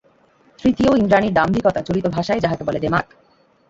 তৃতীয়, 0.59 0.91
ইন্দ্রাণীর 0.97 1.33
দাম্ভিকতা, 1.33 1.81
চলিত 1.81 2.05
ভাষায় 2.07 2.39
যাহাকে 2.39 2.63
বলে 2.63 2.79
দেমাক। 2.79 3.05